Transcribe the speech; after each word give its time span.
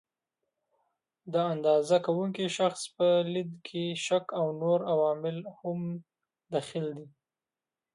د 1.33 1.35
اندازه 1.53 1.97
کوونکي 2.05 2.45
شخص 2.57 2.81
په 2.95 3.07
لید 3.33 3.51
کې 3.67 3.83
شک 4.05 4.25
او 4.39 4.45
نور 4.61 4.79
عوامل 4.93 5.37
هم 5.59 5.81
دخیل 6.55 6.87
دي. 6.97 7.07